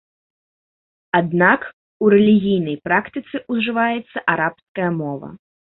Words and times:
Аднак, 1.19 1.61
у 2.05 2.09
рэлігійнай 2.15 2.77
практыцы 2.87 3.35
ўжываецца 3.55 4.17
арабская 4.37 4.89
мова. 5.03 5.29